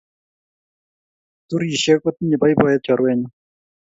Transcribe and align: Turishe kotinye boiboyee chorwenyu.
Turishe 1.47 1.93
kotinye 2.01 2.35
boiboyee 2.41 2.81
chorwenyu. 2.85 3.29